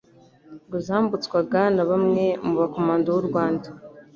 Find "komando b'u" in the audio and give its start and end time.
2.73-3.23